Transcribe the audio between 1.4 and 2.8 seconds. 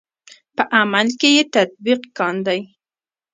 تطبیق کاندئ.